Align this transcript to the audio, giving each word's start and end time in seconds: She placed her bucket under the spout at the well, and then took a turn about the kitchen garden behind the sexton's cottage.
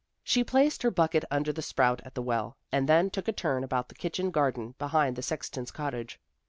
She 0.23 0.43
placed 0.43 0.81
her 0.81 0.89
bucket 0.89 1.25
under 1.29 1.53
the 1.53 1.61
spout 1.61 2.01
at 2.03 2.15
the 2.15 2.23
well, 2.23 2.57
and 2.71 2.89
then 2.89 3.11
took 3.11 3.27
a 3.27 3.31
turn 3.31 3.63
about 3.63 3.87
the 3.87 3.93
kitchen 3.93 4.31
garden 4.31 4.73
behind 4.79 5.15
the 5.15 5.21
sexton's 5.21 5.69
cottage. 5.69 6.19